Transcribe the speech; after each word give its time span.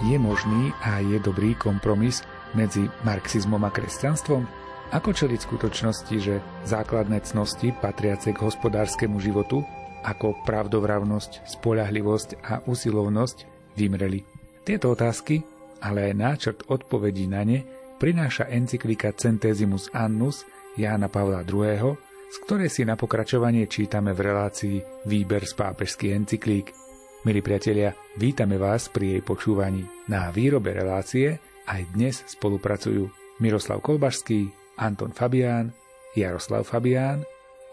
Je 0.00 0.16
možný 0.16 0.72
a 0.80 1.04
je 1.04 1.20
dobrý 1.20 1.52
kompromis 1.52 2.24
medzi 2.56 2.88
marxizmom 3.04 3.60
a 3.60 3.68
kresťanstvom? 3.68 4.48
Ako 4.96 5.12
čeliť 5.12 5.44
skutočnosti, 5.44 6.16
že 6.16 6.40
základné 6.64 7.20
cnosti 7.28 7.68
patriace 7.76 8.32
k 8.32 8.40
hospodárskemu 8.40 9.20
životu, 9.20 9.60
ako 10.00 10.40
pravdovravnosť, 10.48 11.44
spolahlivosť 11.44 12.28
a 12.40 12.64
usilovnosť, 12.64 13.44
vymreli? 13.76 14.24
Tieto 14.64 14.96
otázky, 14.96 15.44
ale 15.84 16.08
aj 16.08 16.14
náčrt 16.16 16.58
odpovedí 16.72 17.28
na 17.28 17.44
ne, 17.44 17.60
prináša 18.00 18.48
encyklika 18.48 19.12
Centesimus 19.12 19.92
Annus 19.92 20.48
Jána 20.80 21.12
Pavla 21.12 21.44
II., 21.44 21.92
z 22.30 22.36
ktorej 22.48 22.72
si 22.72 22.88
na 22.88 22.96
pokračovanie 22.96 23.68
čítame 23.68 24.16
v 24.16 24.20
relácii 24.32 24.76
Výber 25.04 25.44
z 25.44 25.52
pápežských 25.60 26.16
encyklík. 26.16 26.72
Milí 27.20 27.44
priatelia, 27.44 27.92
vítame 28.16 28.56
vás 28.56 28.88
pri 28.88 29.20
jej 29.20 29.22
počúvaní. 29.22 29.84
Na 30.08 30.32
výrobe 30.32 30.72
relácie 30.72 31.36
aj 31.68 31.92
dnes 31.92 32.24
spolupracujú 32.24 33.12
Miroslav 33.44 33.84
Kolbašský, 33.84 34.48
Anton 34.80 35.12
Fabián, 35.12 35.68
Jaroslav 36.16 36.64
Fabián 36.64 37.20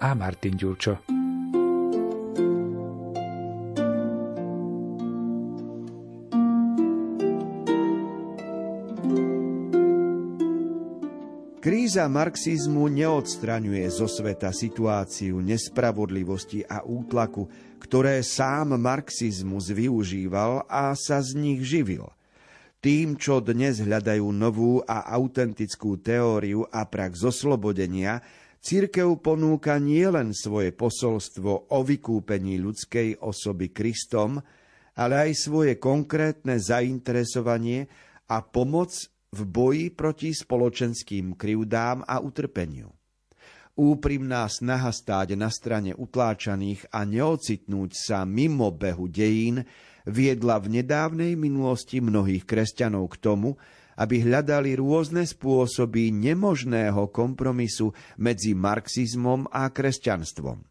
a 0.04 0.12
Martin 0.20 0.60
Ďurčo. 0.60 1.17
Kríza 11.68 12.08
marxizmu 12.08 12.88
neodstraňuje 12.88 13.92
zo 13.92 14.08
sveta 14.08 14.56
situáciu 14.56 15.44
nespravodlivosti 15.44 16.64
a 16.64 16.88
útlaku, 16.88 17.44
ktoré 17.84 18.24
sám 18.24 18.80
marxizmus 18.80 19.76
využíval 19.76 20.64
a 20.72 20.96
sa 20.96 21.20
z 21.20 21.36
nich 21.36 21.68
živil. 21.68 22.08
Tým, 22.80 23.20
čo 23.20 23.44
dnes 23.44 23.84
hľadajú 23.84 24.32
novú 24.32 24.80
a 24.80 25.12
autentickú 25.12 26.00
teóriu 26.00 26.64
a 26.72 26.88
prax 26.88 27.28
zoslobodenia, 27.28 28.24
Církev 28.64 29.20
ponúka 29.20 29.76
nielen 29.76 30.32
svoje 30.32 30.72
posolstvo 30.72 31.68
o 31.68 31.80
vykúpení 31.84 32.64
ľudskej 32.64 33.20
osoby 33.20 33.76
Kristom, 33.76 34.40
ale 34.96 35.16
aj 35.20 35.32
svoje 35.36 35.76
konkrétne 35.76 36.64
zainteresovanie 36.64 37.92
a 38.32 38.40
pomoc 38.40 39.17
v 39.32 39.40
boji 39.44 39.86
proti 39.92 40.32
spoločenským 40.32 41.36
krivdám 41.36 42.04
a 42.08 42.24
utrpeniu. 42.24 42.92
Úprimná 43.78 44.50
snaha 44.50 44.90
stáť 44.90 45.38
na 45.38 45.54
strane 45.54 45.94
utláčaných 45.94 46.90
a 46.90 47.06
neocitnúť 47.06 47.92
sa 47.94 48.26
mimo 48.26 48.74
behu 48.74 49.06
dejín 49.06 49.62
viedla 50.08 50.58
v 50.58 50.82
nedávnej 50.82 51.38
minulosti 51.38 52.02
mnohých 52.02 52.48
kresťanov 52.48 53.06
k 53.14 53.16
tomu, 53.22 53.54
aby 53.98 54.26
hľadali 54.26 54.78
rôzne 54.78 55.26
spôsoby 55.26 56.10
nemožného 56.10 57.10
kompromisu 57.14 57.94
medzi 58.18 58.58
marxizmom 58.58 59.46
a 59.50 59.70
kresťanstvom. 59.70 60.66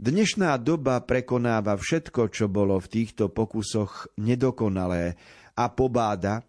Dnešná 0.00 0.56
doba 0.56 1.04
prekonáva 1.04 1.76
všetko, 1.76 2.32
čo 2.32 2.48
bolo 2.48 2.80
v 2.80 2.88
týchto 2.88 3.28
pokusoch 3.28 4.08
nedokonalé 4.16 5.20
a 5.52 5.68
pobáda, 5.68 6.40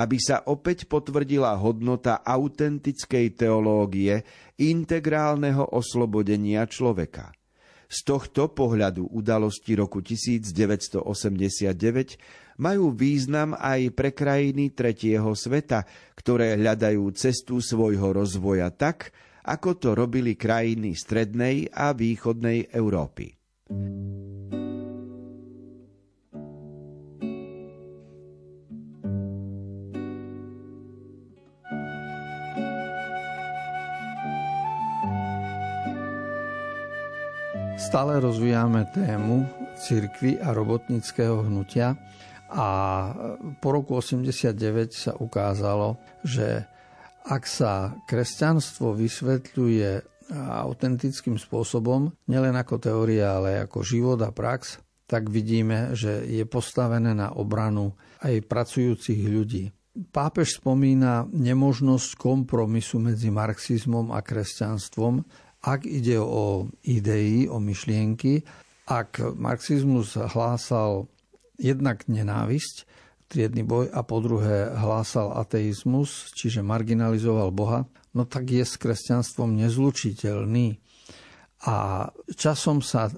aby 0.00 0.16
sa 0.16 0.44
opäť 0.48 0.88
potvrdila 0.88 1.56
hodnota 1.60 2.24
autentickej 2.24 3.36
teológie 3.36 4.24
integrálneho 4.56 5.74
oslobodenia 5.74 6.64
človeka– 6.64 7.32
z 7.92 7.98
tohto 8.08 8.48
pohľadu 8.48 9.12
udalosti 9.12 9.76
roku 9.76 10.00
1989 10.00 11.04
majú 12.56 12.88
význam 12.96 13.52
aj 13.52 13.92
pre 13.92 14.16
krajiny 14.16 14.72
tretieho 14.72 15.36
sveta, 15.36 15.84
ktoré 16.16 16.56
hľadajú 16.56 17.04
cestu 17.12 17.60
svojho 17.60 18.16
rozvoja 18.16 18.72
tak, 18.72 19.12
ako 19.44 19.76
to 19.76 19.92
robili 19.92 20.40
krajiny 20.40 20.96
strednej 20.96 21.68
a 21.68 21.92
východnej 21.92 22.72
Európy. 22.72 23.36
Stále 37.82 38.22
rozvíjame 38.22 38.86
tému 38.94 39.42
cirkvy 39.74 40.38
a 40.38 40.54
robotnického 40.54 41.42
hnutia 41.42 41.98
a 42.46 42.68
po 43.58 43.68
roku 43.74 43.98
89 43.98 44.94
sa 44.94 45.18
ukázalo, 45.18 45.98
že 46.22 46.62
ak 47.26 47.42
sa 47.42 47.98
kresťanstvo 48.06 48.94
vysvetľuje 48.94 49.90
autentickým 50.62 51.34
spôsobom, 51.34 52.14
nielen 52.30 52.54
ako 52.54 52.78
teória, 52.78 53.42
ale 53.42 53.66
ako 53.66 53.82
život 53.82 54.22
a 54.22 54.30
prax, 54.30 54.78
tak 55.10 55.26
vidíme, 55.26 55.98
že 55.98 56.22
je 56.22 56.46
postavené 56.46 57.12
na 57.12 57.34
obranu 57.34 57.98
aj 58.22 58.46
pracujúcich 58.46 59.26
ľudí. 59.26 59.74
Pápež 59.92 60.56
spomína 60.56 61.28
nemožnosť 61.28 62.16
kompromisu 62.16 62.96
medzi 63.02 63.28
marxizmom 63.28 64.14
a 64.14 64.24
kresťanstvom 64.24 65.20
ak 65.62 65.86
ide 65.86 66.18
o 66.18 66.66
idei, 66.82 67.46
o 67.46 67.62
myšlienky, 67.62 68.42
ak 68.90 69.22
marxizmus 69.38 70.18
hlásal 70.18 71.06
jednak 71.54 72.10
nenávisť, 72.10 72.90
triedny 73.30 73.62
boj 73.62 73.88
a 73.94 74.02
po 74.02 74.18
druhé 74.18 74.74
hlásal 74.74 75.32
ateizmus, 75.38 76.34
čiže 76.34 76.66
marginalizoval 76.66 77.54
Boha, 77.54 77.86
no 78.12 78.26
tak 78.26 78.50
je 78.50 78.66
s 78.66 78.76
kresťanstvom 78.76 79.56
nezlučiteľný. 79.56 80.76
A 81.62 82.10
časom 82.34 82.82
sa 82.82 83.08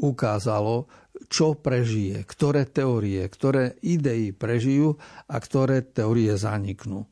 ukázalo, 0.00 0.88
čo 1.28 1.54
prežije, 1.54 2.24
ktoré 2.24 2.66
teórie, 2.66 3.22
ktoré 3.28 3.76
idei 3.84 4.32
prežijú 4.32 4.96
a 5.28 5.36
ktoré 5.38 5.84
teórie 5.84 6.34
zaniknú. 6.34 7.04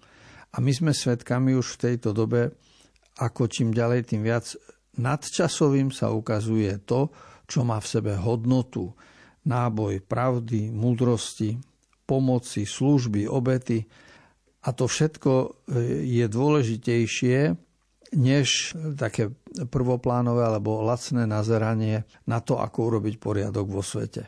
A 0.50 0.56
my 0.58 0.72
sme 0.72 0.90
svedkami 0.96 1.54
už 1.54 1.78
v 1.78 1.80
tejto 1.94 2.10
dobe 2.16 2.50
ako 3.20 3.52
čím 3.52 3.76
ďalej, 3.76 4.08
tým 4.08 4.24
viac 4.24 4.56
nadčasovým 4.98 5.94
sa 5.94 6.10
ukazuje 6.10 6.82
to, 6.82 7.12
čo 7.46 7.66
má 7.66 7.78
v 7.78 7.90
sebe 7.90 8.12
hodnotu, 8.14 8.94
náboj 9.46 10.02
pravdy, 10.06 10.70
múdrosti, 10.70 11.58
pomoci, 12.06 12.66
služby, 12.66 13.26
obety. 13.30 13.86
A 14.66 14.74
to 14.74 14.90
všetko 14.90 15.32
e, 15.32 15.46
je 16.06 16.26
dôležitejšie 16.26 17.38
než 18.10 18.74
také 18.98 19.30
prvoplánové 19.70 20.42
alebo 20.42 20.82
lacné 20.82 21.24
nazeranie 21.30 22.02
na 22.26 22.42
to, 22.42 22.58
ako 22.58 22.90
urobiť 22.90 23.14
poriadok 23.22 23.66
vo 23.70 23.82
svete. 23.82 24.26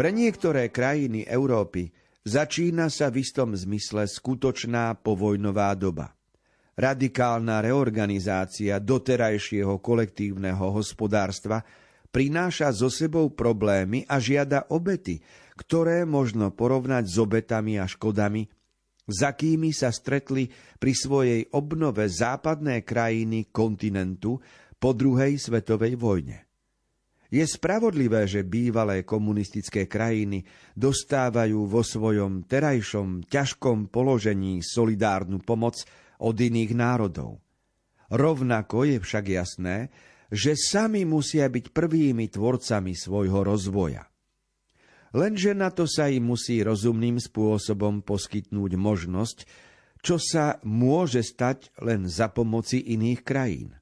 Pre 0.00 0.16
niektoré 0.16 0.72
krajiny 0.72 1.28
Európy 1.28 1.92
začína 2.24 2.88
sa 2.88 3.12
v 3.12 3.20
istom 3.20 3.52
zmysle 3.52 4.08
skutočná 4.08 4.96
povojnová 4.96 5.76
doba. 5.76 6.16
Radikálna 6.72 7.60
reorganizácia 7.60 8.80
doterajšieho 8.80 9.76
kolektívneho 9.84 10.72
hospodárstva 10.72 11.60
prináša 12.08 12.72
so 12.72 12.88
sebou 12.88 13.28
problémy 13.36 14.08
a 14.08 14.16
žiada 14.16 14.72
obety, 14.72 15.20
ktoré 15.60 16.08
možno 16.08 16.48
porovnať 16.48 17.04
s 17.04 17.20
obetami 17.20 17.76
a 17.76 17.84
škodami, 17.84 18.48
za 19.04 19.36
kými 19.36 19.68
sa 19.68 19.92
stretli 19.92 20.48
pri 20.80 20.96
svojej 20.96 21.52
obnove 21.52 22.08
západné 22.08 22.88
krajiny 22.88 23.52
kontinentu 23.52 24.40
po 24.80 24.96
druhej 24.96 25.36
svetovej 25.36 26.00
vojne. 26.00 26.49
Je 27.30 27.46
spravodlivé, 27.46 28.26
že 28.26 28.42
bývalé 28.42 29.06
komunistické 29.06 29.86
krajiny 29.86 30.42
dostávajú 30.74 31.62
vo 31.62 31.86
svojom 31.86 32.42
terajšom 32.42 33.30
ťažkom 33.30 33.86
položení 33.86 34.66
solidárnu 34.66 35.38
pomoc 35.38 35.78
od 36.18 36.34
iných 36.34 36.74
národov. 36.74 37.38
Rovnako 38.10 38.90
je 38.90 38.96
však 38.98 39.24
jasné, 39.30 39.94
že 40.30 40.58
sami 40.58 41.06
musia 41.06 41.46
byť 41.46 41.70
prvými 41.70 42.26
tvorcami 42.30 42.98
svojho 42.98 43.46
rozvoja. 43.46 44.10
Lenže 45.10 45.58
na 45.58 45.74
to 45.74 45.90
sa 45.90 46.06
im 46.06 46.34
musí 46.34 46.62
rozumným 46.62 47.18
spôsobom 47.18 48.02
poskytnúť 48.02 48.78
možnosť, 48.78 49.38
čo 50.02 50.22
sa 50.22 50.62
môže 50.62 51.22
stať 51.26 51.74
len 51.82 52.06
za 52.06 52.30
pomoci 52.30 52.78
iných 52.78 53.20
krajín. 53.26 53.79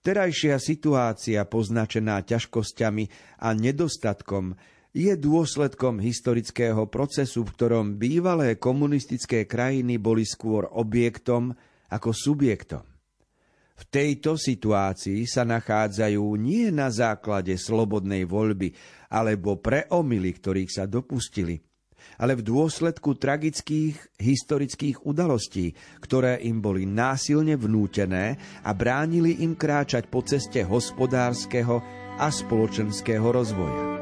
Terajšia 0.00 0.56
situácia 0.56 1.44
poznačená 1.44 2.24
ťažkosťami 2.24 3.04
a 3.44 3.52
nedostatkom 3.52 4.56
je 4.90 5.14
dôsledkom 5.14 6.02
historického 6.02 6.90
procesu, 6.90 7.46
v 7.46 7.54
ktorom 7.54 7.86
bývalé 7.94 8.58
komunistické 8.58 9.46
krajiny 9.46 10.02
boli 10.02 10.26
skôr 10.26 10.66
objektom 10.66 11.54
ako 11.90 12.10
subjektom. 12.10 12.82
V 13.80 13.84
tejto 13.88 14.36
situácii 14.36 15.24
sa 15.24 15.46
nachádzajú 15.48 16.24
nie 16.36 16.68
na 16.68 16.92
základe 16.92 17.56
slobodnej 17.56 18.28
voľby 18.28 18.76
alebo 19.08 19.56
pre 19.56 19.88
omily, 19.88 20.36
ktorých 20.36 20.70
sa 20.70 20.84
dopustili– 20.84 21.56
ale 22.20 22.36
v 22.38 22.46
dôsledku 22.46 23.16
tragických 23.16 23.96
historických 24.20 25.04
udalostí, 25.04 25.72
ktoré 26.00 26.40
im 26.44 26.60
boli 26.60 26.84
násilne 26.84 27.56
vnútené 27.56 28.36
a 28.64 28.70
bránili 28.76 29.40
im 29.40 29.56
kráčať 29.56 30.08
po 30.08 30.20
ceste 30.24 30.64
hospodárskeho 30.64 31.80
a 32.20 32.28
spoločenského 32.28 33.24
rozvoja. 33.24 34.00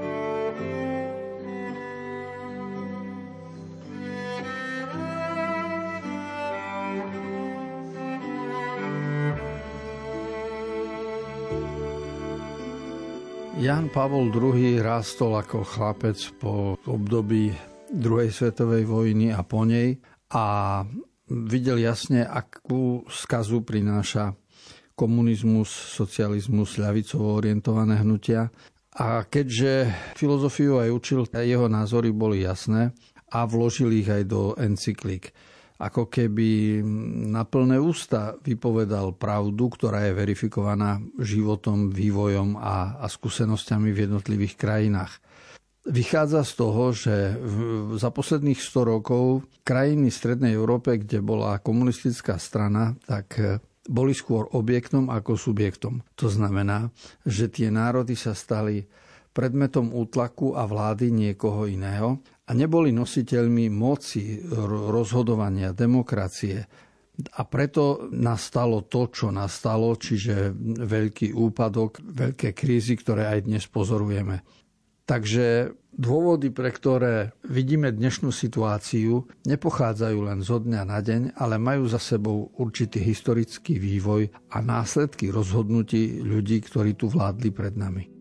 Jan 13.59 13.91
Pavol 13.91 14.31
II 14.31 14.79
rástol 14.79 15.35
ako 15.35 15.67
chlapec 15.67 16.15
po 16.39 16.79
období 16.87 17.51
druhej 17.93 18.31
svetovej 18.33 18.85
vojny 18.85 19.33
a 19.33 19.41
po 19.43 19.65
nej 19.65 19.97
a 20.33 20.81
videl 21.29 21.81
jasne, 21.81 22.25
akú 22.25 23.05
skazu 23.09 23.65
prináša 23.65 24.37
komunizmus, 24.99 25.71
socializmus, 25.71 26.81
ľavicovo 26.81 27.39
orientované 27.39 28.03
hnutia. 28.03 28.51
A 28.99 29.23
keďže 29.23 29.95
filozofiu 30.19 30.83
aj 30.83 30.91
učil, 30.91 31.21
jeho 31.31 31.71
názory 31.71 32.11
boli 32.11 32.43
jasné 32.43 32.91
a 33.31 33.47
vložil 33.47 33.95
ich 33.95 34.11
aj 34.11 34.27
do 34.27 34.59
encyklík. 34.59 35.31
Ako 35.79 36.11
keby 36.11 36.83
na 37.31 37.47
plné 37.47 37.79
ústa 37.79 38.35
vypovedal 38.43 39.15
pravdu, 39.15 39.71
ktorá 39.71 40.11
je 40.11 40.19
verifikovaná 40.19 40.99
životom, 41.23 41.95
vývojom 41.95 42.59
a, 42.59 42.99
a 42.99 43.07
skúsenosťami 43.07 43.95
v 43.95 44.11
jednotlivých 44.11 44.59
krajinách. 44.59 45.23
Vychádza 45.87 46.43
z 46.45 46.53
toho, 46.59 46.85
že 46.91 47.39
za 47.97 48.11
posledných 48.11 48.59
100 48.59 48.93
rokov 48.99 49.47
krajiny 49.63 50.11
Strednej 50.11 50.53
Európe, 50.53 50.99
kde 50.99 51.23
bola 51.23 51.63
komunistická 51.63 52.37
strana, 52.37 52.99
tak 53.07 53.27
e, 53.39 53.63
boli 53.89 54.13
skôr 54.13 54.51
objektom 54.53 55.09
ako 55.09 55.39
subjektom. 55.39 56.05
To 56.19 56.29
znamená, 56.29 56.93
že 57.25 57.49
tie 57.49 57.73
národy 57.73 58.19
sa 58.19 58.37
stali 58.37 58.85
predmetom 59.33 59.95
útlaku 59.95 60.59
a 60.59 60.67
vlády 60.69 61.15
niekoho 61.15 61.65
iného 61.65 62.21
a 62.49 62.51
neboli 62.53 62.93
nositeľmi 62.93 63.73
moci, 63.73 64.43
rozhodovania, 64.91 65.73
demokracie. 65.73 66.59
A 67.19 67.43
preto 67.47 68.11
nastalo 68.15 68.87
to, 68.87 69.11
čo 69.11 69.31
nastalo, 69.35 69.95
čiže 69.99 70.55
veľký 70.85 71.35
úpadok, 71.35 72.03
veľké 72.03 72.55
krízy, 72.55 72.95
ktoré 72.95 73.31
aj 73.31 73.41
dnes 73.47 73.65
pozorujeme. 73.67 74.43
Takže 75.09 75.73
dôvody, 75.97 76.53
pre 76.53 76.69
ktoré 76.69 77.33
vidíme 77.49 77.89
dnešnú 77.89 78.29
situáciu, 78.29 79.25
nepochádzajú 79.49 80.19
len 80.21 80.45
zo 80.45 80.61
dňa 80.61 80.83
na 80.85 81.01
deň, 81.01 81.23
ale 81.41 81.57
majú 81.57 81.89
za 81.89 81.97
sebou 81.97 82.53
určitý 82.61 83.01
historický 83.01 83.81
vývoj 83.81 84.29
a 84.53 84.61
následky 84.61 85.33
rozhodnutí 85.33 86.21
ľudí, 86.21 86.61
ktorí 86.61 86.93
tu 86.93 87.09
vládli 87.09 87.49
pred 87.49 87.73
nami. 87.73 88.18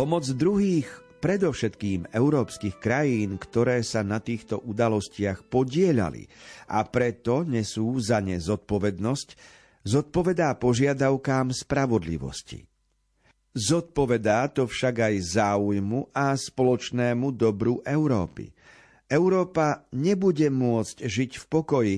Pomoc 0.00 0.24
druhých, 0.32 0.88
predovšetkým 1.20 2.08
európskych 2.16 2.80
krajín, 2.80 3.36
ktoré 3.36 3.84
sa 3.84 4.00
na 4.00 4.16
týchto 4.16 4.56
udalostiach 4.56 5.44
podielali 5.44 6.24
a 6.72 6.88
preto 6.88 7.44
nesú 7.44 8.00
za 8.00 8.24
ne 8.24 8.40
zodpovednosť, 8.40 9.28
zodpovedá 9.84 10.56
požiadavkám 10.56 11.52
spravodlivosti. 11.52 12.64
Zodpovedá 13.52 14.48
to 14.48 14.64
však 14.64 15.12
aj 15.12 15.36
záujmu 15.36 16.08
a 16.16 16.32
spoločnému 16.32 17.36
dobru 17.36 17.84
Európy. 17.84 18.48
Európa 19.04 19.84
nebude 19.92 20.48
môcť 20.48 21.04
žiť 21.04 21.30
v 21.36 21.44
pokoji, 21.44 21.96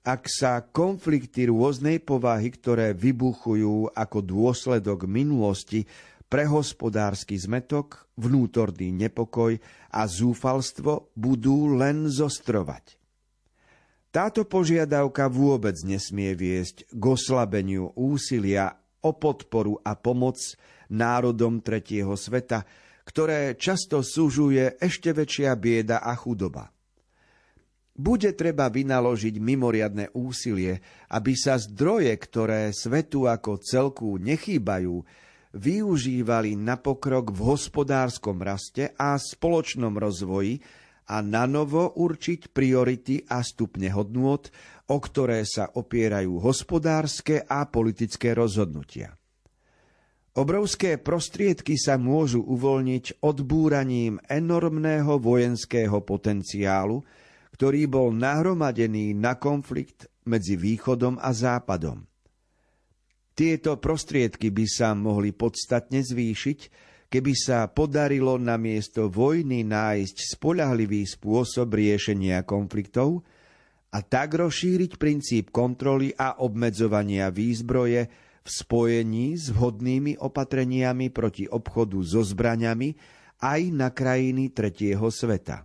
ak 0.00 0.24
sa 0.32 0.64
konflikty 0.64 1.52
rôznej 1.52 2.00
povahy, 2.00 2.48
ktoré 2.56 2.96
vybuchujú 2.96 3.92
ako 3.92 4.18
dôsledok 4.24 5.04
minulosti, 5.04 5.84
pre 6.28 6.44
hospodársky 6.44 7.40
zmetok, 7.40 8.04
vnútorný 8.20 8.92
nepokoj 8.92 9.56
a 9.92 10.04
zúfalstvo 10.04 11.12
budú 11.16 11.72
len 11.72 12.12
zostrovať. 12.12 13.00
Táto 14.08 14.44
požiadavka 14.48 15.28
vôbec 15.28 15.76
nesmie 15.84 16.32
viesť 16.32 16.88
k 16.88 17.02
oslabeniu 17.02 17.92
úsilia 17.96 18.76
o 19.04 19.12
podporu 19.16 19.80
a 19.84 19.96
pomoc 19.96 20.36
národom 20.88 21.60
tretieho 21.60 22.16
sveta, 22.16 22.64
ktoré 23.04 23.56
často 23.56 24.04
súžuje 24.04 24.80
ešte 24.80 25.12
väčšia 25.12 25.52
bieda 25.56 26.00
a 26.04 26.12
chudoba 26.16 26.72
bude 27.98 28.30
treba 28.38 28.70
vynaložiť 28.70 29.42
mimoriadne 29.42 30.14
úsilie, 30.14 30.78
aby 31.10 31.34
sa 31.34 31.58
zdroje, 31.58 32.14
ktoré 32.14 32.70
svetu 32.70 33.26
ako 33.26 33.58
celku 33.58 34.22
nechýbajú, 34.22 35.02
využívali 35.56 36.56
na 36.58 36.76
pokrok 36.76 37.32
v 37.32 37.40
hospodárskom 37.54 38.42
raste 38.42 38.92
a 38.96 39.16
spoločnom 39.16 39.96
rozvoji 39.96 40.60
a 41.08 41.24
na 41.24 41.48
novo 41.48 41.96
určiť 41.96 42.52
priority 42.52 43.24
a 43.32 43.40
stupne 43.40 43.88
hodnôt, 43.88 44.44
o 44.92 44.96
ktoré 45.00 45.44
sa 45.48 45.72
opierajú 45.72 46.36
hospodárske 46.40 47.40
a 47.48 47.64
politické 47.64 48.36
rozhodnutia. 48.36 49.16
Obrovské 50.38 51.00
prostriedky 51.00 51.74
sa 51.74 51.98
môžu 51.98 52.44
uvoľniť 52.44 53.24
odbúraním 53.26 54.22
enormného 54.30 55.18
vojenského 55.18 55.98
potenciálu, 56.04 57.02
ktorý 57.58 57.90
bol 57.90 58.14
nahromadený 58.14 59.18
na 59.18 59.34
konflikt 59.34 60.06
medzi 60.28 60.54
východom 60.54 61.18
a 61.18 61.34
západom. 61.34 62.06
Tieto 63.38 63.78
prostriedky 63.78 64.50
by 64.50 64.66
sa 64.66 64.98
mohli 64.98 65.30
podstatne 65.30 66.02
zvýšiť, 66.02 66.58
keby 67.06 67.32
sa 67.38 67.70
podarilo 67.70 68.34
na 68.34 68.58
miesto 68.58 69.06
vojny 69.06 69.62
nájsť 69.62 70.34
spolahlivý 70.34 71.06
spôsob 71.06 71.70
riešenia 71.70 72.42
konfliktov 72.42 73.22
a 73.94 74.02
tak 74.02 74.34
rozšíriť 74.34 74.98
princíp 74.98 75.54
kontroly 75.54 76.10
a 76.18 76.42
obmedzovania 76.42 77.30
výzbroje 77.30 78.10
v 78.42 78.48
spojení 78.50 79.38
s 79.38 79.54
vhodnými 79.54 80.18
opatreniami 80.18 81.14
proti 81.14 81.46
obchodu 81.46 82.02
so 82.02 82.26
zbraňami 82.26 82.98
aj 83.38 83.60
na 83.70 83.94
krajiny 83.94 84.50
tretieho 84.50 85.14
sveta. 85.14 85.62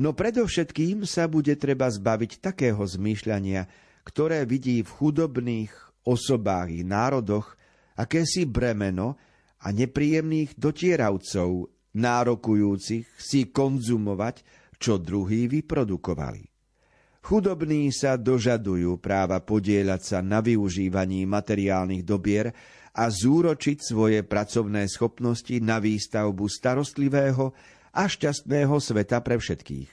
No 0.00 0.16
predovšetkým 0.16 1.04
sa 1.04 1.28
bude 1.28 1.52
treba 1.60 1.92
zbaviť 1.92 2.40
takého 2.40 2.80
zmýšľania, 2.80 3.68
ktoré 4.08 4.48
vidí 4.48 4.80
v 4.80 4.88
chudobných 4.88 5.85
osobách 6.06 6.70
i 6.70 6.86
národoch 6.86 7.58
akési 7.98 8.46
bremeno 8.46 9.18
a 9.60 9.74
nepríjemných 9.74 10.54
dotieravcov, 10.54 11.68
nárokujúcich 11.96 13.08
si 13.18 13.50
konzumovať, 13.50 14.46
čo 14.76 15.00
druhí 15.00 15.48
vyprodukovali. 15.48 16.44
Chudobní 17.26 17.90
sa 17.90 18.14
dožadujú 18.14 19.02
práva 19.02 19.42
podieľať 19.42 20.00
sa 20.04 20.18
na 20.22 20.38
využívaní 20.38 21.26
materiálnych 21.26 22.06
dobier 22.06 22.54
a 22.94 23.10
zúročiť 23.10 23.82
svoje 23.82 24.22
pracovné 24.22 24.86
schopnosti 24.86 25.58
na 25.58 25.82
výstavbu 25.82 26.46
starostlivého 26.46 27.50
a 27.90 28.06
šťastného 28.06 28.76
sveta 28.78 29.18
pre 29.26 29.42
všetkých. 29.42 29.90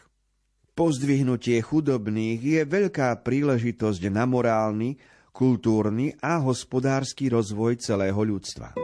Pozdvihnutie 0.77 1.57
chudobných 1.65 2.39
je 2.41 2.61
veľká 2.69 3.25
príležitosť 3.25 4.01
na 4.13 4.29
morálny, 4.29 5.01
kultúrny 5.33 6.13
a 6.21 6.37
hospodársky 6.37 7.27
rozvoj 7.33 7.81
celého 7.81 8.21
ľudstva. 8.21 8.77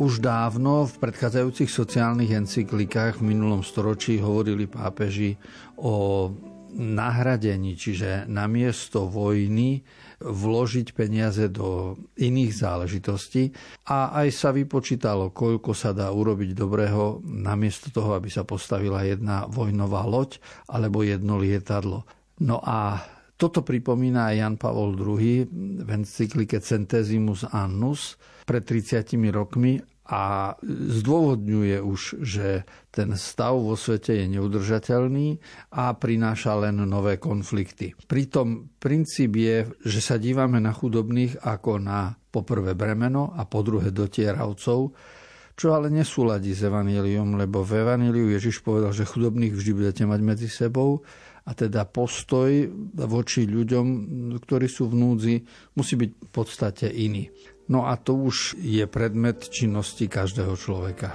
Už 0.00 0.24
dávno 0.24 0.88
v 0.88 0.94
predchádzajúcich 0.96 1.68
sociálnych 1.68 2.32
encyklikách 2.32 3.20
v 3.20 3.36
minulom 3.36 3.60
storočí 3.60 4.16
hovorili 4.16 4.64
pápeži 4.64 5.36
o 5.76 6.30
nahradení, 6.72 7.76
čiže 7.76 8.24
namiesto 8.24 9.10
vojny 9.10 9.84
vložiť 10.20 10.92
peniaze 10.92 11.48
do 11.48 11.96
iných 12.20 12.52
záležitostí 12.52 13.56
a 13.88 14.12
aj 14.20 14.28
sa 14.30 14.52
vypočítalo, 14.52 15.32
koľko 15.32 15.72
sa 15.72 15.96
dá 15.96 16.12
urobiť 16.12 16.52
dobrého 16.52 17.24
namiesto 17.24 17.88
toho, 17.88 18.12
aby 18.12 18.28
sa 18.28 18.44
postavila 18.44 19.00
jedna 19.02 19.48
vojnová 19.48 20.04
loď 20.04 20.36
alebo 20.68 21.00
jedno 21.00 21.40
lietadlo. 21.40 22.04
No 22.44 22.60
a 22.60 23.00
toto 23.40 23.64
pripomína 23.64 24.32
aj 24.32 24.36
Jan 24.36 24.56
Pavol 24.60 24.92
II 25.00 25.48
v 25.80 25.88
encyklike 25.88 26.60
Centesimus 26.60 27.48
Annus 27.48 28.20
pred 28.44 28.60
30 28.68 29.16
rokmi 29.32 29.80
a 30.10 30.58
zdôvodňuje 30.66 31.78
už, 31.78 32.18
že 32.26 32.66
ten 32.90 33.14
stav 33.14 33.54
vo 33.54 33.78
svete 33.78 34.18
je 34.18 34.26
neudržateľný 34.26 35.38
a 35.70 35.94
prináša 35.94 36.58
len 36.58 36.82
nové 36.82 37.22
konflikty. 37.22 37.94
Pritom 37.94 38.74
princíp 38.82 39.38
je, 39.38 39.70
že 39.86 40.00
sa 40.02 40.18
dívame 40.18 40.58
na 40.58 40.74
chudobných 40.74 41.46
ako 41.46 41.78
na 41.78 42.10
poprvé 42.10 42.74
bremeno 42.74 43.30
a 43.38 43.46
po 43.46 43.62
druhé 43.62 43.94
dotieravcov, 43.94 44.80
čo 45.54 45.66
ale 45.70 45.94
nesúladí 45.94 46.58
s 46.58 46.66
Evangelium, 46.66 47.38
lebo 47.38 47.62
v 47.62 47.86
Evangeliu 47.86 48.34
Ježiš 48.34 48.66
povedal, 48.66 48.90
že 48.90 49.06
chudobných 49.06 49.54
vždy 49.54 49.72
budete 49.78 50.02
mať 50.10 50.20
medzi 50.26 50.48
sebou 50.50 51.06
a 51.46 51.54
teda 51.54 51.86
postoj 51.86 52.66
voči 53.06 53.46
ľuďom, 53.46 53.86
ktorí 54.42 54.66
sú 54.66 54.90
v 54.90 54.98
núdzi, 54.98 55.34
musí 55.78 55.94
byť 55.94 56.10
v 56.18 56.30
podstate 56.34 56.86
iný. 56.90 57.30
No 57.70 57.86
a 57.86 57.94
to 57.94 58.18
už 58.18 58.58
je 58.58 58.82
predmet 58.90 59.46
činnosti 59.46 60.10
každého 60.10 60.58
človeka. 60.58 61.14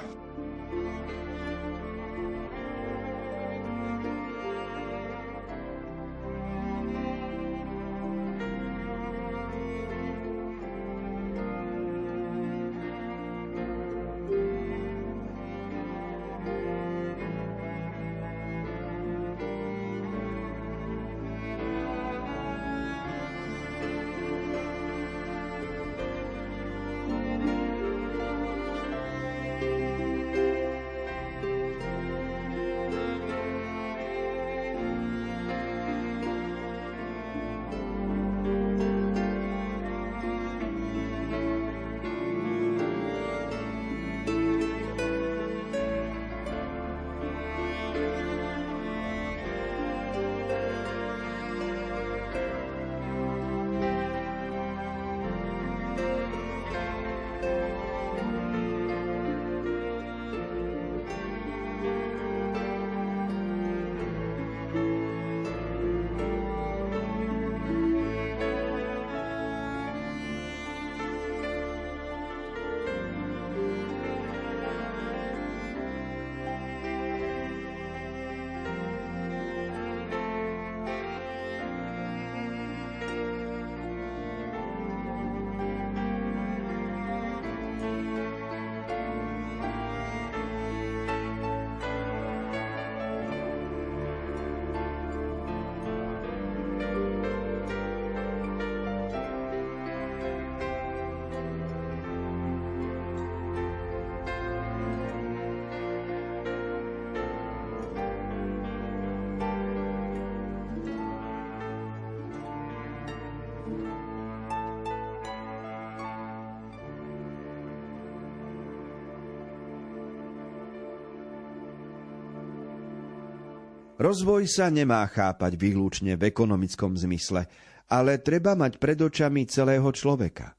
Rozvoj 123.96 124.44
sa 124.52 124.68
nemá 124.68 125.08
chápať 125.08 125.56
výlučne 125.56 126.20
v 126.20 126.28
ekonomickom 126.28 127.00
zmysle, 127.00 127.48
ale 127.88 128.20
treba 128.20 128.52
mať 128.52 128.76
pred 128.76 129.00
očami 129.00 129.48
celého 129.48 129.88
človeka. 129.96 130.52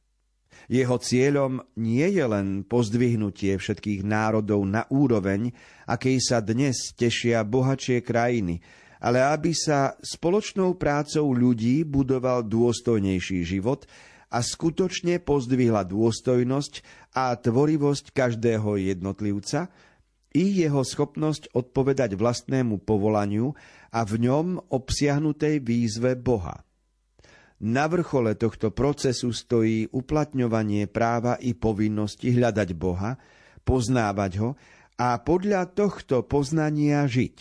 Jeho 0.73 0.97
cieľom 0.97 1.61
nie 1.77 2.17
je 2.17 2.25
len 2.25 2.65
pozdvihnutie 2.65 3.61
všetkých 3.61 4.09
národov 4.09 4.65
na 4.65 4.89
úroveň, 4.89 5.53
akej 5.85 6.17
sa 6.17 6.41
dnes 6.41 6.97
tešia 6.97 7.45
bohatšie 7.45 8.01
krajiny, 8.01 8.65
ale 9.05 9.21
aby 9.21 9.53
sa 9.53 10.01
spoločnou 10.01 10.81
prácou 10.81 11.29
ľudí 11.37 11.85
budoval 11.85 12.41
dôstojnejší 12.41 13.45
život 13.45 13.85
a 14.33 14.41
skutočne 14.41 15.21
pozdvihla 15.21 15.85
dôstojnosť 15.85 16.81
a 17.13 17.37
tvorivosť 17.37 18.17
každého 18.17 18.81
jednotlivca, 18.81 19.69
i 20.37 20.61
jeho 20.61 20.85
schopnosť 20.85 21.57
odpovedať 21.57 22.13
vlastnému 22.21 22.85
povolaniu 22.85 23.57
a 23.97 24.05
v 24.05 24.29
ňom 24.29 24.69
obsiahnutej 24.69 25.65
výzve 25.65 26.13
Boha. 26.13 26.61
Na 27.65 27.89
vrchole 27.89 28.37
tohto 28.37 28.69
procesu 28.69 29.33
stojí 29.33 29.89
uplatňovanie 29.89 30.93
práva 30.93 31.41
i 31.41 31.57
povinnosti 31.57 32.37
hľadať 32.37 32.69
Boha, 32.77 33.17
poznávať 33.65 34.33
ho 34.45 34.51
a 35.01 35.17
podľa 35.25 35.73
tohto 35.73 36.29
poznania 36.29 37.09
žiť. 37.09 37.37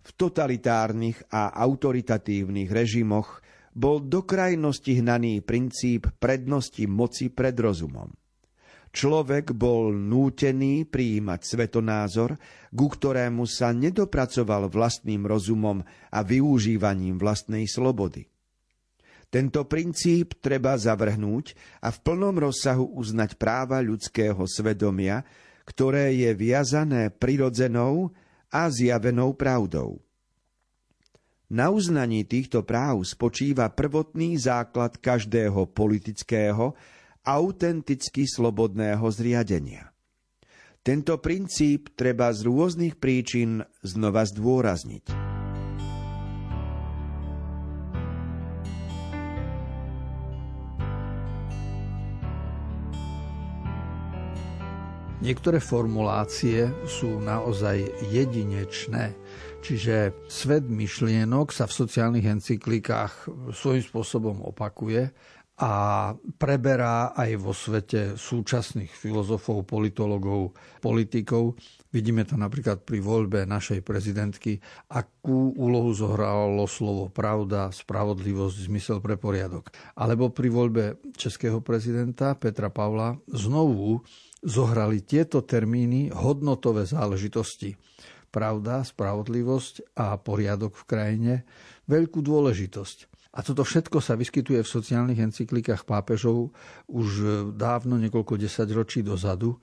V 0.00 0.10
totalitárnych 0.14 1.26
a 1.34 1.50
autoritatívnych 1.58 2.70
režimoch 2.70 3.42
bol 3.74 3.98
do 3.98 4.22
krajnosti 4.22 5.02
hnaný 5.02 5.42
princíp 5.42 6.06
prednosti 6.22 6.86
moci 6.86 7.34
pred 7.34 7.58
rozumom. 7.58 8.14
Človek 8.90 9.54
bol 9.54 9.94
nútený 9.94 10.82
prijímať 10.82 11.40
svetonázor, 11.46 12.34
ku 12.74 12.86
ktorému 12.90 13.46
sa 13.46 13.70
nedopracoval 13.70 14.66
vlastným 14.66 15.30
rozumom 15.30 15.86
a 16.10 16.18
využívaním 16.26 17.14
vlastnej 17.14 17.70
slobody. 17.70 18.26
Tento 19.30 19.62
princíp 19.62 20.42
treba 20.42 20.74
zavrhnúť 20.74 21.54
a 21.86 21.94
v 21.94 21.98
plnom 22.02 22.34
rozsahu 22.34 22.98
uznať 22.98 23.38
práva 23.38 23.78
ľudského 23.78 24.42
svedomia, 24.50 25.22
ktoré 25.62 26.10
je 26.18 26.34
viazané 26.34 27.14
prirodzenou 27.14 28.10
a 28.50 28.66
zjavenou 28.66 29.38
pravdou. 29.38 30.02
Na 31.46 31.70
uznaní 31.70 32.26
týchto 32.26 32.66
práv 32.66 33.06
spočíva 33.06 33.70
prvotný 33.70 34.34
základ 34.34 34.98
každého 34.98 35.70
politického 35.70 36.74
autenticky 37.24 38.24
slobodného 38.24 39.04
zriadenia. 39.12 39.92
Tento 40.80 41.20
princíp 41.20 41.92
treba 41.92 42.32
z 42.32 42.48
rôznych 42.48 42.96
príčin 42.96 43.60
znova 43.84 44.24
zdôrazniť. 44.24 45.30
Niektoré 55.20 55.60
formulácie 55.60 56.72
sú 56.88 57.20
naozaj 57.20 58.08
jedinečné, 58.08 59.12
čiže 59.60 60.16
svet 60.32 60.64
myšlienok 60.64 61.52
sa 61.52 61.68
v 61.68 61.76
sociálnych 61.76 62.40
encyklikách 62.40 63.28
svojím 63.52 63.84
spôsobom 63.84 64.40
opakuje 64.40 65.12
a 65.60 65.72
preberá 66.40 67.12
aj 67.12 67.30
vo 67.36 67.52
svete 67.52 68.16
súčasných 68.16 68.88
filozofov, 68.88 69.68
politologov, 69.68 70.56
politikov. 70.80 71.60
Vidíme 71.92 72.24
to 72.24 72.40
napríklad 72.40 72.80
pri 72.80 73.04
voľbe 73.04 73.44
našej 73.44 73.84
prezidentky, 73.84 74.56
akú 74.88 75.52
úlohu 75.52 75.92
zohralo 75.92 76.64
slovo 76.64 77.12
pravda, 77.12 77.68
spravodlivosť, 77.76 78.56
zmysel 78.72 79.04
pre 79.04 79.20
poriadok. 79.20 79.68
Alebo 80.00 80.32
pri 80.32 80.48
voľbe 80.48 80.84
českého 81.12 81.60
prezidenta 81.60 82.32
Petra 82.40 82.72
Pavla 82.72 83.20
znovu 83.28 84.00
zohrali 84.40 85.04
tieto 85.04 85.44
termíny 85.44 86.08
hodnotové 86.08 86.88
záležitosti. 86.88 87.76
Pravda, 88.32 88.80
spravodlivosť 88.80 89.92
a 89.98 90.16
poriadok 90.16 90.72
v 90.72 90.84
krajine 90.88 91.34
veľkú 91.90 92.22
dôležitosť. 92.22 93.10
A 93.34 93.46
toto 93.46 93.62
všetko 93.62 94.02
sa 94.02 94.18
vyskytuje 94.18 94.62
v 94.62 94.72
sociálnych 94.74 95.22
encyklikách 95.22 95.86
pápežov 95.86 96.50
už 96.90 97.08
dávno, 97.54 97.98
niekoľko 97.98 98.38
desaťročí 98.38 99.06
dozadu. 99.06 99.54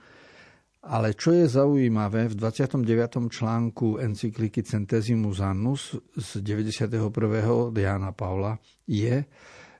Ale 0.88 1.12
čo 1.20 1.36
je 1.36 1.52
zaujímavé, 1.52 2.32
v 2.32 2.36
29. 2.40 3.28
článku 3.28 4.00
encykliky 4.00 4.64
Centesimus 4.64 5.44
Annus 5.44 6.00
z 6.16 6.30
91. 6.40 7.76
Diana 7.76 8.16
Paula 8.16 8.56
je, 8.88 9.28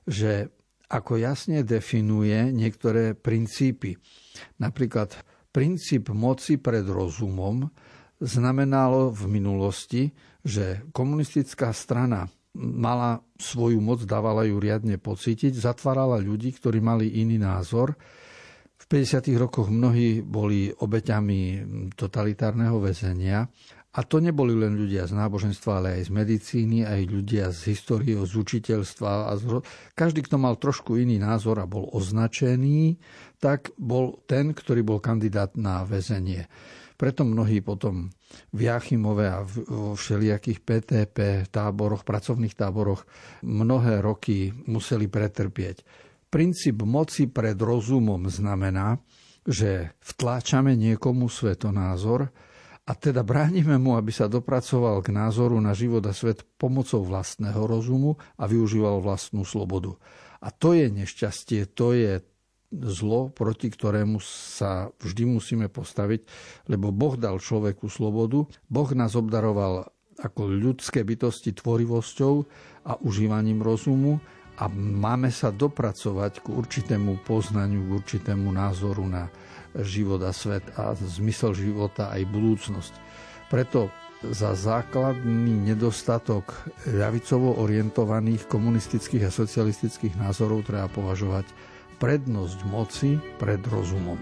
že 0.04 0.52
ako 0.92 1.16
jasne 1.16 1.64
definuje 1.64 2.52
niektoré 2.52 3.16
princípy. 3.16 3.96
Napríklad 4.60 5.16
princíp 5.48 6.12
moci 6.12 6.60
pred 6.60 6.84
rozumom 6.84 7.64
znamenalo 8.20 9.08
v 9.16 9.22
minulosti, 9.32 10.12
že 10.44 10.84
komunistická 10.92 11.72
strana 11.72 12.28
mala 12.58 13.22
svoju 13.38 13.78
moc, 13.78 14.02
dávala 14.02 14.42
ju 14.44 14.58
riadne 14.58 14.98
pocítiť, 14.98 15.54
zatvárala 15.54 16.18
ľudí, 16.18 16.50
ktorí 16.58 16.82
mali 16.82 17.22
iný 17.22 17.38
názor. 17.38 17.94
V 18.78 18.84
50. 18.90 19.30
rokoch 19.38 19.70
mnohí 19.70 20.22
boli 20.22 20.74
obeťami 20.74 21.40
totalitárneho 21.94 22.82
väzenia 22.82 23.46
a 23.98 24.04
to 24.04 24.20
neboli 24.20 24.52
len 24.52 24.76
ľudia 24.76 25.08
z 25.08 25.16
náboženstva, 25.16 25.80
ale 25.80 25.88
aj 25.98 26.06
z 26.06 26.10
medicíny, 26.14 26.78
aj 26.84 27.00
ľudia 27.08 27.50
z 27.50 27.74
histórie, 27.74 28.14
z 28.14 28.34
učiteľstva. 28.36 29.26
A 29.26 29.34
z... 29.34 29.64
Každý, 29.96 30.22
kto 30.22 30.38
mal 30.38 30.60
trošku 30.60 31.00
iný 31.00 31.16
názor 31.16 31.58
a 31.58 31.66
bol 31.66 31.88
označený, 31.90 33.00
tak 33.40 33.72
bol 33.80 34.20
ten, 34.28 34.52
ktorý 34.52 34.84
bol 34.84 34.98
kandidát 35.00 35.56
na 35.56 35.82
väzenie. 35.82 36.46
Preto 36.98 37.22
mnohí 37.22 37.62
potom 37.62 38.10
v 38.50 38.66
Jachimove 38.66 39.30
a 39.30 39.46
vo 39.46 39.94
všelijakých 39.94 40.58
PTP 40.66 41.46
táboroch, 41.46 42.02
pracovných 42.02 42.58
táboroch 42.58 43.06
mnohé 43.46 44.02
roky 44.02 44.50
museli 44.66 45.06
pretrpieť. 45.06 45.86
Princíp 46.26 46.82
moci 46.82 47.30
pred 47.30 47.54
rozumom 47.54 48.26
znamená, 48.26 48.98
že 49.46 49.94
vtláčame 50.02 50.74
niekomu 50.74 51.30
svetonázor 51.30 52.34
a 52.82 52.92
teda 52.98 53.22
bránime 53.22 53.78
mu, 53.78 53.94
aby 53.94 54.10
sa 54.10 54.26
dopracoval 54.26 54.98
k 54.98 55.14
názoru 55.14 55.54
na 55.62 55.78
život 55.78 56.02
a 56.02 56.10
svet 56.10 56.42
pomocou 56.58 57.06
vlastného 57.06 57.62
rozumu 57.62 58.18
a 58.34 58.50
využíval 58.50 58.98
vlastnú 58.98 59.46
slobodu. 59.46 59.94
A 60.42 60.50
to 60.50 60.74
je 60.74 60.90
nešťastie, 60.90 61.70
to 61.78 61.94
je 61.94 62.18
zlo, 62.72 63.32
proti 63.32 63.72
ktorému 63.72 64.20
sa 64.20 64.92
vždy 65.00 65.24
musíme 65.24 65.66
postaviť, 65.72 66.20
lebo 66.68 66.92
Boh 66.92 67.16
dal 67.16 67.40
človeku 67.40 67.88
slobodu, 67.88 68.44
Boh 68.68 68.90
nás 68.92 69.16
obdaroval 69.16 69.88
ako 70.18 70.50
ľudské 70.50 71.06
bytosti 71.06 71.54
tvorivosťou 71.54 72.34
a 72.90 72.98
užívaním 73.00 73.62
rozumu 73.62 74.18
a 74.58 74.66
máme 74.74 75.30
sa 75.30 75.54
dopracovať 75.54 76.42
k 76.42 76.46
určitému 76.50 77.22
poznaniu, 77.22 77.86
k 77.86 77.94
určitému 78.02 78.50
názoru 78.50 79.06
na 79.06 79.30
život 79.78 80.18
a 80.26 80.34
svet 80.34 80.66
a 80.74 80.98
zmysel 80.98 81.54
života 81.54 82.10
aj 82.10 82.26
budúcnosť. 82.26 82.92
Preto 83.46 83.94
za 84.18 84.58
základný 84.58 85.72
nedostatok 85.72 86.50
ľavicovo 86.90 87.62
orientovaných 87.62 88.50
komunistických 88.50 89.30
a 89.30 89.32
socialistických 89.32 90.18
názorov 90.18 90.66
treba 90.66 90.90
považovať 90.90 91.46
prednosť 91.98 92.58
moci 92.70 93.18
pred 93.38 93.58
rozumom. 93.66 94.18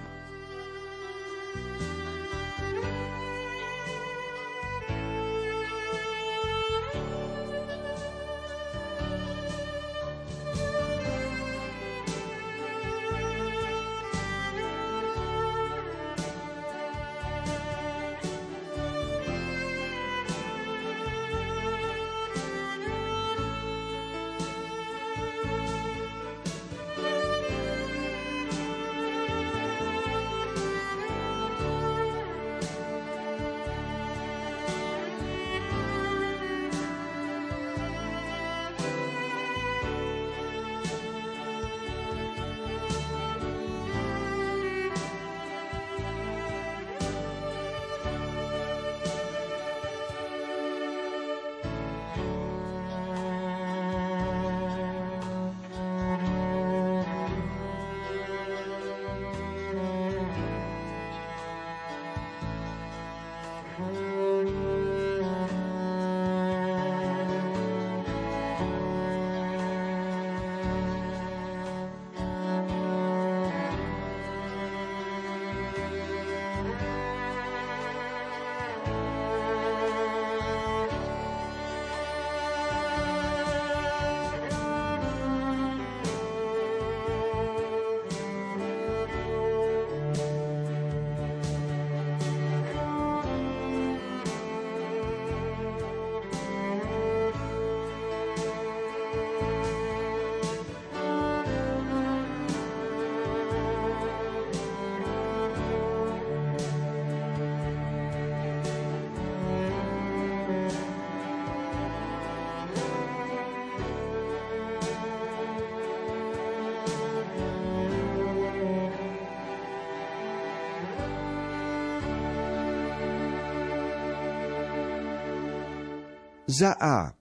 Za 126.57 126.73
A. 126.81 127.13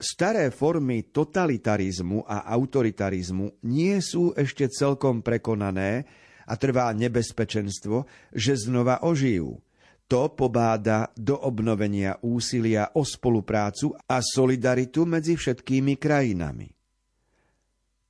Staré 0.00 0.48
formy 0.48 1.12
totalitarizmu 1.12 2.24
a 2.24 2.48
autoritarizmu 2.56 3.60
nie 3.68 4.00
sú 4.00 4.32
ešte 4.32 4.72
celkom 4.72 5.20
prekonané 5.20 6.08
a 6.48 6.56
trvá 6.56 6.88
nebezpečenstvo, 6.96 8.08
že 8.32 8.56
znova 8.56 9.04
ožijú. 9.04 9.60
To 10.08 10.32
pobáda 10.32 11.12
do 11.12 11.36
obnovenia 11.36 12.16
úsilia 12.24 12.96
o 12.96 13.04
spoluprácu 13.04 13.92
a 14.08 14.24
solidaritu 14.24 15.04
medzi 15.04 15.36
všetkými 15.36 16.00
krajinami. 16.00 16.72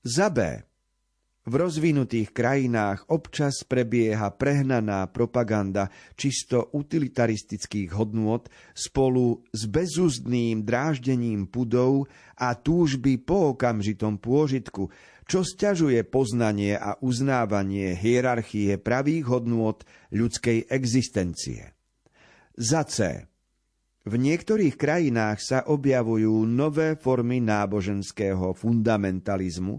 Za 0.06 0.30
B. 0.30 0.62
V 1.46 1.54
rozvinutých 1.54 2.34
krajinách 2.34 3.06
občas 3.06 3.62
prebieha 3.62 4.34
prehnaná 4.34 5.06
propaganda 5.06 5.94
čisto 6.18 6.74
utilitaristických 6.74 7.94
hodnôt 7.94 8.50
spolu 8.74 9.46
s 9.54 9.70
bezúzdným 9.70 10.66
dráždením 10.66 11.46
pudov 11.46 12.10
a 12.34 12.58
túžby 12.58 13.22
po 13.22 13.54
okamžitom 13.54 14.18
pôžitku, 14.18 14.90
čo 15.22 15.46
sťažuje 15.46 16.02
poznanie 16.10 16.74
a 16.74 16.98
uznávanie 16.98 17.94
hierarchie 17.94 18.74
pravých 18.74 19.30
hodnôt 19.30 19.86
ľudskej 20.10 20.66
existencie. 20.66 21.70
Za 22.58 22.82
C. 22.90 23.22
V 24.02 24.14
niektorých 24.18 24.74
krajinách 24.74 25.38
sa 25.38 25.58
objavujú 25.62 26.42
nové 26.42 26.98
formy 26.98 27.38
náboženského 27.38 28.50
fundamentalizmu, 28.50 29.78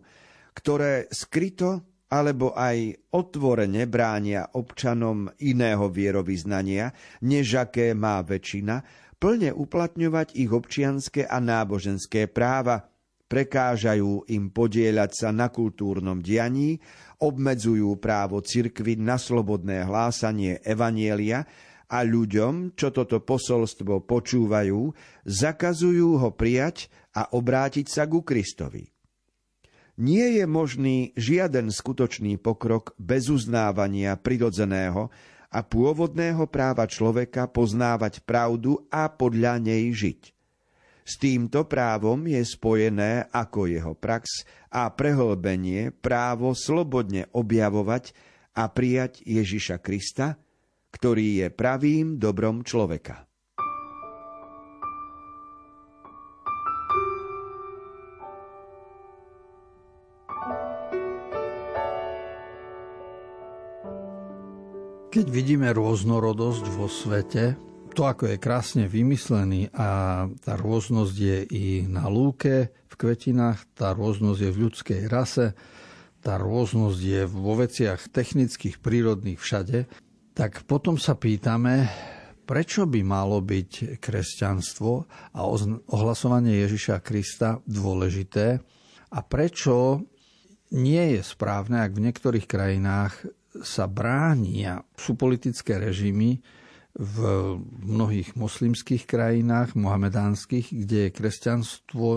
ktoré 0.58 1.06
skryto 1.14 1.86
alebo 2.10 2.56
aj 2.58 2.98
otvorene 3.14 3.86
bránia 3.86 4.50
občanom 4.58 5.30
iného 5.44 5.86
vierovýznania, 5.92 6.96
než 7.22 7.62
aké 7.62 7.94
má 7.94 8.24
väčšina, 8.24 8.82
plne 9.22 9.54
uplatňovať 9.54 10.34
ich 10.34 10.50
občianské 10.50 11.28
a 11.28 11.38
náboženské 11.38 12.32
práva, 12.32 12.90
prekážajú 13.28 14.32
im 14.32 14.50
podieľať 14.50 15.12
sa 15.14 15.30
na 15.36 15.52
kultúrnom 15.52 16.24
dianí, 16.24 16.80
obmedzujú 17.20 18.00
právo 18.00 18.40
cirkvy 18.40 18.96
na 18.96 19.20
slobodné 19.20 19.84
hlásanie 19.84 20.64
evanielia 20.64 21.44
a 21.92 22.08
ľuďom, 22.08 22.76
čo 22.80 22.96
toto 22.96 23.20
posolstvo 23.20 24.08
počúvajú, 24.08 24.80
zakazujú 25.28 26.24
ho 26.24 26.30
prijať 26.32 26.88
a 27.20 27.36
obrátiť 27.36 27.88
sa 27.92 28.08
ku 28.08 28.24
Kristovi. 28.24 28.97
Nie 29.98 30.38
je 30.38 30.46
možný 30.46 31.12
žiaden 31.18 31.74
skutočný 31.74 32.38
pokrok 32.38 32.94
bez 33.02 33.34
uznávania 33.34 34.14
prirodzeného 34.14 35.10
a 35.50 35.60
pôvodného 35.66 36.46
práva 36.46 36.86
človeka 36.86 37.50
poznávať 37.50 38.22
pravdu 38.22 38.86
a 38.94 39.10
podľa 39.10 39.58
nej 39.58 39.90
žiť. 39.90 40.38
S 41.08 41.14
týmto 41.18 41.66
právom 41.66 42.28
je 42.28 42.44
spojené 42.44 43.32
ako 43.32 43.72
jeho 43.72 43.94
prax 43.96 44.44
a 44.70 44.92
prehlbenie 44.92 45.96
právo 45.96 46.52
slobodne 46.52 47.32
objavovať 47.32 48.12
a 48.60 48.68
prijať 48.68 49.24
Ježiša 49.24 49.80
Krista, 49.80 50.36
ktorý 50.92 51.42
je 51.42 51.48
pravým 51.48 52.20
dobrom 52.20 52.62
človeka. 52.62 53.27
Keď 65.18 65.34
vidíme 65.34 65.74
rôznorodosť 65.74 66.78
vo 66.78 66.86
svete, 66.86 67.58
to, 67.98 68.06
ako 68.06 68.30
je 68.30 68.38
krásne 68.38 68.86
vymyslený 68.86 69.74
a 69.74 70.30
tá 70.30 70.54
rôznosť 70.54 71.16
je 71.18 71.38
i 71.58 71.66
na 71.90 72.06
lúke, 72.06 72.70
v 72.70 72.94
kvetinách, 72.94 73.66
tá 73.74 73.98
rôznosť 73.98 74.40
je 74.46 74.52
v 74.54 74.62
ľudskej 74.62 75.02
rase, 75.10 75.58
tá 76.22 76.38
rôznosť 76.38 77.00
je 77.02 77.22
vo 77.26 77.58
veciach 77.58 78.14
technických, 78.14 78.78
prírodných 78.78 79.42
všade, 79.42 79.90
tak 80.38 80.62
potom 80.70 81.02
sa 81.02 81.18
pýtame, 81.18 81.90
prečo 82.46 82.86
by 82.86 83.02
malo 83.02 83.42
byť 83.42 83.98
kresťanstvo 83.98 84.92
a 85.34 85.40
ohlasovanie 85.98 86.62
Ježiša 86.62 87.02
Krista 87.02 87.58
dôležité 87.66 88.62
a 89.10 89.20
prečo 89.26 89.98
nie 90.78 91.18
je 91.18 91.26
správne, 91.26 91.82
ak 91.82 91.98
v 91.98 92.06
niektorých 92.06 92.46
krajinách 92.46 93.26
sa 93.64 93.86
bránia. 93.90 94.84
Sú 94.98 95.16
politické 95.16 95.78
režimy 95.78 96.42
v 96.98 97.18
mnohých 97.86 98.34
moslimských 98.34 99.06
krajinách, 99.06 99.78
mohamedánskych, 99.78 100.74
kde 100.74 100.98
je 101.08 101.16
kresťanstvo 101.16 102.08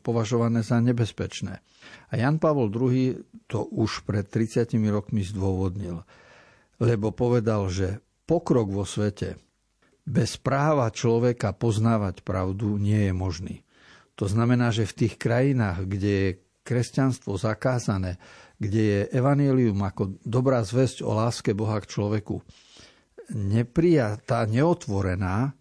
považované 0.00 0.64
za 0.64 0.80
nebezpečné. 0.80 1.60
A 2.08 2.12
Jan 2.16 2.40
Pavol 2.40 2.72
II 2.72 3.20
to 3.44 3.68
už 3.68 4.08
pred 4.08 4.24
30 4.24 4.72
rokmi 4.88 5.20
zdôvodnil, 5.20 6.00
lebo 6.80 7.12
povedal, 7.12 7.68
že 7.68 8.00
pokrok 8.24 8.72
vo 8.72 8.88
svete 8.88 9.36
bez 10.08 10.40
práva 10.40 10.88
človeka 10.88 11.52
poznávať 11.52 12.24
pravdu 12.24 12.80
nie 12.80 13.08
je 13.08 13.12
možný. 13.12 13.56
To 14.16 14.24
znamená, 14.24 14.72
že 14.72 14.88
v 14.88 15.04
tých 15.04 15.14
krajinách, 15.20 15.84
kde 15.84 16.12
je 16.12 16.30
kresťanstvo 16.64 17.36
zakázané, 17.36 18.16
kde 18.64 18.82
je 18.82 19.00
evanílium 19.12 19.78
ako 19.84 20.16
dobrá 20.24 20.64
zväzť 20.64 21.04
o 21.04 21.12
láske 21.12 21.52
Boha 21.52 21.78
k 21.84 21.90
človeku 21.90 22.40
neprijatá, 23.32 24.44
neotvorená, 24.44 25.56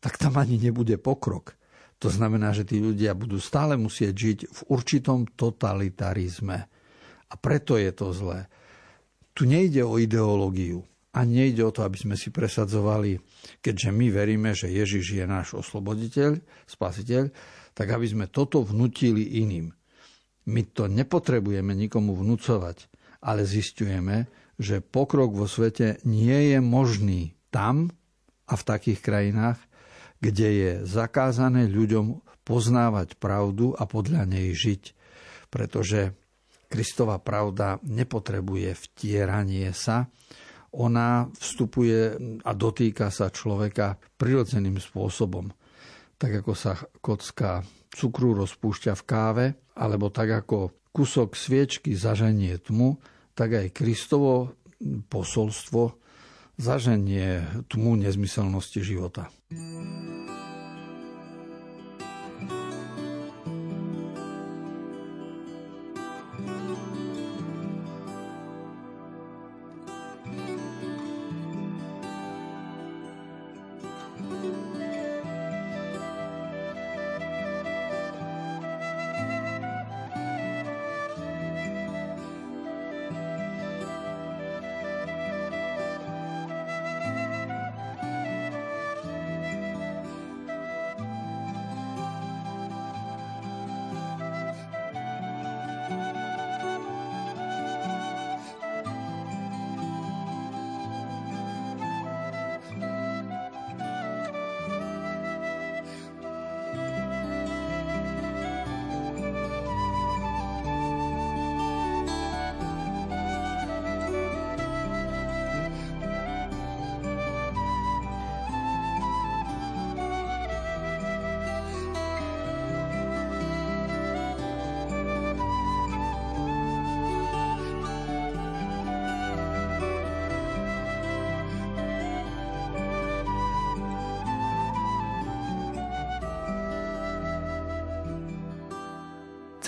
tak 0.00 0.20
tam 0.20 0.36
ani 0.36 0.60
nebude 0.60 1.00
pokrok. 1.00 1.56
To 2.00 2.08
znamená, 2.08 2.56
že 2.56 2.64
tí 2.64 2.80
ľudia 2.80 3.12
budú 3.12 3.36
stále 3.36 3.76
musieť 3.76 4.12
žiť 4.16 4.38
v 4.48 4.60
určitom 4.72 5.28
totalitarizme. 5.36 6.58
A 7.30 7.34
preto 7.36 7.76
je 7.76 7.92
to 7.92 8.16
zlé. 8.16 8.48
Tu 9.36 9.44
nejde 9.44 9.84
o 9.84 10.00
ideológiu 10.00 10.82
a 11.12 11.22
nejde 11.28 11.60
o 11.60 11.72
to, 11.72 11.84
aby 11.84 12.00
sme 12.00 12.16
si 12.16 12.32
presadzovali, 12.32 13.20
keďže 13.60 13.90
my 13.92 14.06
veríme, 14.08 14.50
že 14.56 14.72
Ježiš 14.72 15.20
je 15.20 15.24
náš 15.28 15.52
osloboditeľ, 15.52 16.40
spasiteľ, 16.64 17.28
tak 17.76 17.86
aby 17.92 18.06
sme 18.08 18.26
toto 18.32 18.64
vnutili 18.64 19.44
iným. 19.44 19.70
My 20.50 20.66
to 20.66 20.90
nepotrebujeme 20.90 21.70
nikomu 21.78 22.18
vnúcovať, 22.18 22.90
ale 23.22 23.46
zistujeme, 23.46 24.26
že 24.58 24.82
pokrok 24.82 25.30
vo 25.30 25.46
svete 25.46 26.02
nie 26.02 26.50
je 26.50 26.58
možný 26.58 27.38
tam 27.54 27.94
a 28.50 28.58
v 28.58 28.66
takých 28.66 29.00
krajinách, 29.00 29.62
kde 30.18 30.48
je 30.50 30.70
zakázané 30.84 31.70
ľuďom 31.70 32.20
poznávať 32.42 33.14
pravdu 33.16 33.78
a 33.78 33.86
podľa 33.86 34.26
nej 34.26 34.50
žiť. 34.50 34.92
Pretože 35.48 36.18
Kristova 36.66 37.22
pravda 37.22 37.78
nepotrebuje 37.86 38.74
vtieranie 38.90 39.70
sa, 39.70 40.10
ona 40.70 41.26
vstupuje 41.34 42.14
a 42.46 42.50
dotýka 42.54 43.10
sa 43.10 43.30
človeka 43.30 43.98
prirodzeným 44.14 44.78
spôsobom. 44.78 45.50
Tak 46.14 46.44
ako 46.44 46.52
sa 46.54 46.78
kocka 47.02 47.66
cukru 47.90 48.34
rozpúšťa 48.38 48.92
v 48.94 49.02
káve, 49.06 49.46
alebo 49.74 50.10
tak 50.10 50.46
ako 50.46 50.74
kusok 50.90 51.34
sviečky 51.38 51.94
zaženie 51.94 52.58
tmu, 52.58 52.98
tak 53.34 53.54
aj 53.54 53.74
Kristovo 53.74 54.54
posolstvo 55.08 55.94
zaženie 56.60 57.46
tmu 57.70 57.96
nezmyselnosti 57.96 58.80
života. 58.84 59.32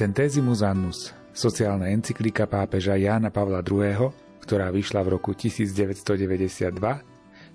Centesimus 0.03 0.67
Annus, 0.67 1.15
sociálna 1.31 1.87
encyklika 1.87 2.51
pápeža 2.51 2.99
Jána 2.99 3.31
Pavla 3.31 3.63
II., 3.63 4.11
ktorá 4.43 4.75
vyšla 4.75 4.99
v 5.07 5.15
roku 5.15 5.31
1992, 5.31 6.75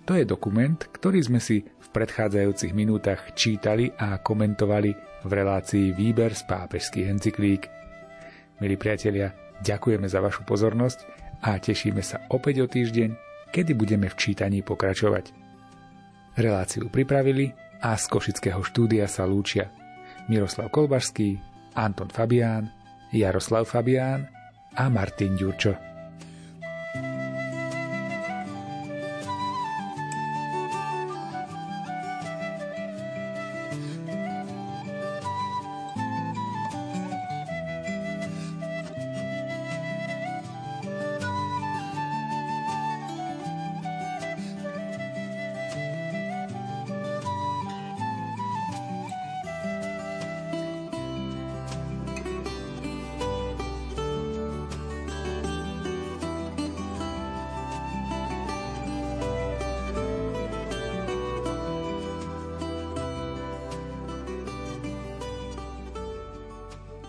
to 0.07 0.15
je 0.15 0.23
dokument, 0.23 0.79
ktorý 0.79 1.19
sme 1.27 1.43
si 1.43 1.67
v 1.67 1.87
predchádzajúcich 1.91 2.71
minútach 2.71 3.35
čítali 3.35 3.91
a 3.99 4.23
komentovali 4.23 4.91
v 5.27 5.31
relácii 5.35 5.91
Výber 5.91 6.31
z 6.39 6.47
pápežských 6.47 7.11
encyklík. 7.19 7.67
Milí 8.63 8.79
priatelia, 8.79 9.35
ďakujeme 9.59 10.07
za 10.07 10.23
vašu 10.23 10.47
pozornosť 10.47 11.03
a 11.43 11.59
tešíme 11.59 11.99
sa 11.99 12.31
opäť 12.31 12.63
o 12.63 12.67
týždeň, 12.71 13.11
kedy 13.51 13.75
budeme 13.75 14.07
v 14.07 14.15
čítaní 14.15 14.63
pokračovať. 14.63 15.35
Reláciu 16.39 16.87
pripravili 16.87 17.51
a 17.83 17.99
z 17.99 18.07
Košického 18.07 18.63
štúdia 18.63 19.03
sa 19.11 19.27
lúčia 19.27 19.67
Miroslav 20.31 20.71
Kolbašský, 20.71 21.46
Anton 21.77 22.09
Fabián, 22.09 22.73
Jaroslav 23.13 23.69
Fabián 23.69 24.29
a 24.73 24.89
Martin 24.89 25.37
Ďurčo. 25.37 25.77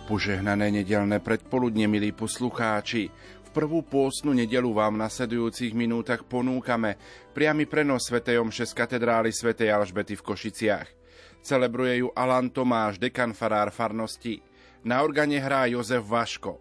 Požehnané 0.08 0.72
nedelné 0.72 1.20
predpoludne, 1.20 1.84
milí 1.84 2.16
poslucháči. 2.16 3.12
V 3.44 3.50
prvú 3.52 3.84
pôstnu 3.84 4.32
nedelu 4.32 4.72
vám 4.72 4.96
v 4.96 5.04
nasledujúcich 5.04 5.76
minútach 5.76 6.24
ponúkame 6.24 6.96
priamy 7.36 7.68
prenos 7.68 8.08
Sv. 8.08 8.24
Omše 8.24 8.64
z 8.64 8.72
katedrály 8.72 9.36
Sv. 9.36 9.52
Alžbety 9.68 10.16
v 10.16 10.24
Košiciach. 10.24 10.88
Celebruje 11.44 12.00
ju 12.00 12.08
Alan 12.16 12.48
Tomáš, 12.48 12.96
dekan 12.96 13.36
farár 13.36 13.68
farnosti. 13.68 14.40
Na 14.80 15.04
organe 15.04 15.36
hrá 15.36 15.68
Jozef 15.68 16.08
Vaško. 16.08 16.56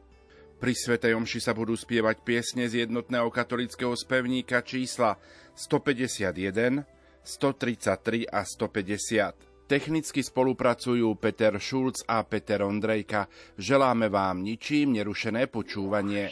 Pri 0.59 0.75
Sv. 0.75 0.99
Omši 0.99 1.39
sa 1.39 1.55
budú 1.55 1.79
spievať 1.79 2.27
piesne 2.27 2.67
z 2.67 2.83
jednotného 2.83 3.31
katolického 3.31 3.95
spevníka 3.95 4.59
čísla 4.59 5.15
151, 5.55 6.83
133 7.23 8.27
a 8.27 8.43
150. 8.43 9.56
Technicky 9.67 10.23
spolupracujú 10.23 11.19
Peter 11.19 11.59
Šulc 11.59 12.07
a 12.07 12.23
Peter 12.23 12.63
Ondrejka. 12.63 13.27
Želáme 13.59 14.07
vám 14.07 14.39
ničím 14.39 14.95
nerušené 14.95 15.51
počúvanie. 15.51 16.31